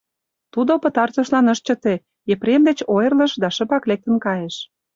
Тудо 0.53 0.71
пытартышлан 0.83 1.45
ыш 1.53 1.59
чыте, 1.67 1.93
Епрем 2.33 2.61
деч 2.67 2.79
ойырлыш 2.95 3.31
да 3.41 3.47
шыпак 3.55 3.83
лектын 3.89 4.15
кайыш. 4.25 4.55